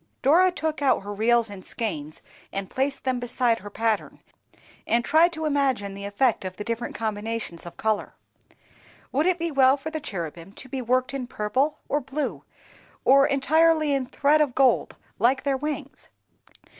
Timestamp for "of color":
7.65-8.15